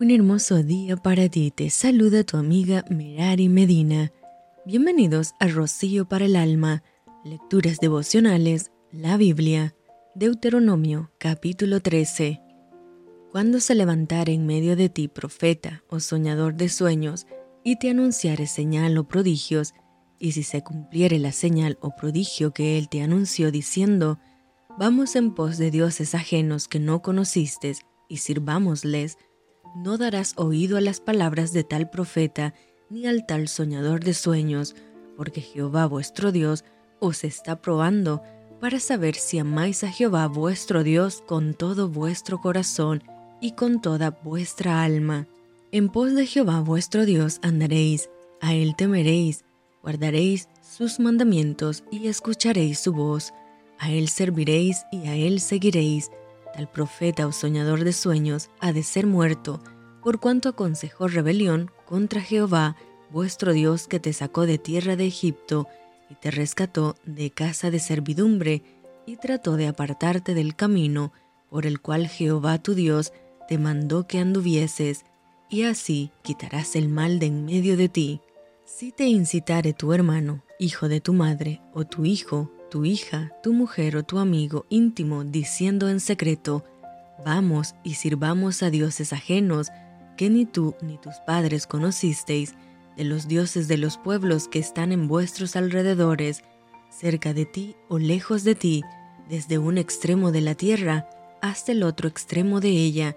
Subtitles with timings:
[0.00, 4.12] Un hermoso día para ti, te saluda tu amiga Merari Medina.
[4.64, 6.84] Bienvenidos a Rocío para el Alma,
[7.24, 9.74] Lecturas Devocionales, la Biblia,
[10.14, 12.40] Deuteronomio capítulo 13.
[13.32, 17.26] Cuando se levantare en medio de ti profeta o soñador de sueños,
[17.64, 19.74] y te anunciare señal o prodigios,
[20.20, 24.20] y si se cumpliere la señal o prodigio que él te anunció diciendo,
[24.78, 27.72] Vamos en pos de dioses ajenos que no conociste,
[28.08, 29.18] y sirvámosles,
[29.78, 32.52] no darás oído a las palabras de tal profeta
[32.90, 34.74] ni al tal soñador de sueños,
[35.16, 36.64] porque Jehová vuestro Dios
[36.98, 38.22] os está probando
[38.60, 43.04] para saber si amáis a Jehová vuestro Dios con todo vuestro corazón
[43.40, 45.28] y con toda vuestra alma.
[45.70, 48.10] En pos de Jehová vuestro Dios andaréis,
[48.40, 49.44] a él temeréis,
[49.82, 53.32] guardaréis sus mandamientos y escucharéis su voz,
[53.78, 56.10] a él serviréis y a él seguiréis,
[56.54, 59.60] Tal profeta o soñador de sueños ha de ser muerto,
[60.08, 62.76] por cuanto aconsejó rebelión contra Jehová,
[63.10, 65.68] vuestro Dios que te sacó de tierra de Egipto
[66.08, 68.62] y te rescató de casa de servidumbre,
[69.04, 71.12] y trató de apartarte del camino
[71.50, 73.12] por el cual Jehová tu Dios
[73.48, 75.04] te mandó que anduvieses,
[75.50, 78.22] y así quitarás el mal de en medio de ti.
[78.64, 83.52] Si te incitare tu hermano, hijo de tu madre, o tu hijo, tu hija, tu
[83.52, 86.64] mujer o tu amigo íntimo diciendo en secreto,
[87.26, 89.68] vamos y sirvamos a dioses ajenos
[90.18, 92.54] que ni tú ni tus padres conocisteis,
[92.96, 96.42] de los dioses de los pueblos que están en vuestros alrededores,
[96.90, 98.82] cerca de ti o lejos de ti,
[99.28, 101.08] desde un extremo de la tierra
[101.40, 103.16] hasta el otro extremo de ella,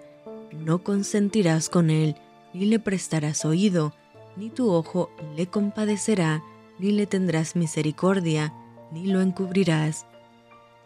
[0.52, 2.14] no consentirás con él,
[2.54, 3.92] ni le prestarás oído,
[4.36, 6.42] ni tu ojo le compadecerá,
[6.78, 8.54] ni le tendrás misericordia,
[8.92, 10.06] ni lo encubrirás,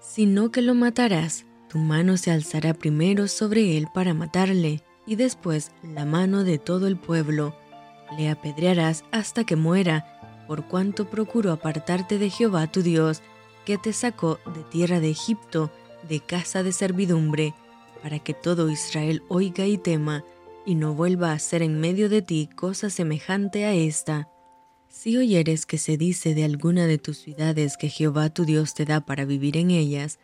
[0.01, 1.45] sino que lo matarás.
[1.69, 6.87] Tu mano se alzará primero sobre él para matarle, y después la mano de todo
[6.87, 7.57] el pueblo.
[8.19, 13.23] Le apedrearás hasta que muera, por cuanto procuró apartarte de Jehová tu Dios,
[13.65, 15.71] que te sacó de tierra de Egipto,
[16.09, 17.55] de casa de servidumbre,
[18.03, 20.25] para que todo Israel oiga y tema,
[20.65, 24.29] y no vuelva a hacer en medio de ti cosa semejante a esta.
[24.89, 28.85] Si oyeres que se dice de alguna de tus ciudades que Jehová tu Dios te
[28.85, 30.19] da para vivir en ellas,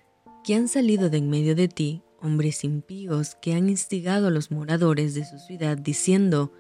[0.45, 4.51] que han salido de en medio de ti hombres impíos que han instigado a los
[4.51, 6.53] moradores de su ciudad diciendo,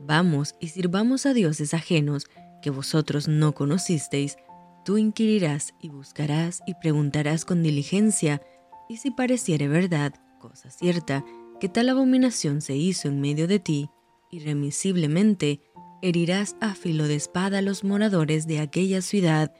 [0.00, 2.26] Vamos y sirvamos a dioses ajenos
[2.62, 4.36] que vosotros no conocisteis,
[4.84, 8.42] tú inquirirás y buscarás y preguntarás con diligencia,
[8.88, 11.24] y si pareciere verdad, cosa cierta,
[11.60, 13.90] que tal abominación se hizo en medio de ti,
[14.30, 15.60] irremisiblemente,
[16.02, 19.54] herirás a filo de espada a los moradores de aquella ciudad,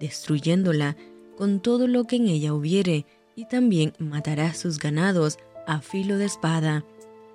[0.00, 0.96] destruyéndola
[1.36, 3.06] con todo lo que en ella hubiere,
[3.36, 6.84] y también matarás sus ganados a filo de espada,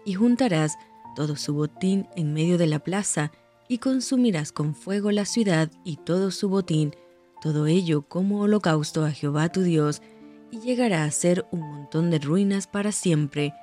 [0.04, 0.78] y juntarás
[1.16, 3.32] todo su botín en medio de la plaza,
[3.68, 6.94] y consumirás con fuego la ciudad y todo su botín,
[7.42, 10.02] todo ello como holocausto a Jehová tu Dios,
[10.52, 13.54] y llegará a ser un montón de ruinas para siempre,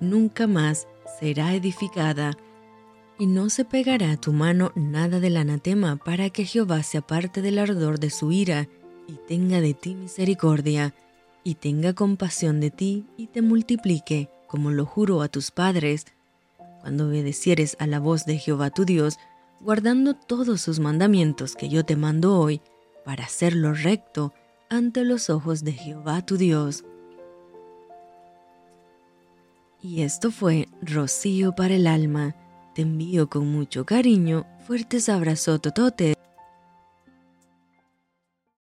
[0.00, 0.88] nunca más
[1.20, 2.36] será edificada.
[3.18, 7.42] Y no se pegará a tu mano nada del anatema para que Jehová se aparte
[7.42, 8.68] del ardor de su ira
[9.06, 10.94] y tenga de ti misericordia,
[11.44, 16.06] y tenga compasión de ti y te multiplique, como lo juro a tus padres,
[16.80, 19.18] cuando obedecieres a la voz de Jehová tu Dios,
[19.60, 22.60] guardando todos sus mandamientos que yo te mando hoy,
[23.04, 24.32] para hacerlo recto
[24.68, 26.84] ante los ojos de Jehová tu Dios.
[29.82, 32.36] Y esto fue Rocío para el alma
[32.74, 36.16] te envío con mucho cariño fuertes abrazos tototes.